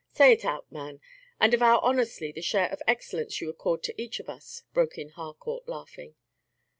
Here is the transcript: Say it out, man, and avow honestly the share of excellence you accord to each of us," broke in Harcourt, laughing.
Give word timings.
Say 0.13 0.31
it 0.33 0.43
out, 0.43 0.65
man, 0.71 0.99
and 1.39 1.53
avow 1.53 1.77
honestly 1.77 2.31
the 2.31 2.41
share 2.41 2.71
of 2.71 2.81
excellence 2.87 3.39
you 3.39 3.51
accord 3.51 3.83
to 3.83 4.01
each 4.01 4.19
of 4.19 4.29
us," 4.29 4.63
broke 4.73 4.97
in 4.97 5.09
Harcourt, 5.09 5.69
laughing. 5.69 6.15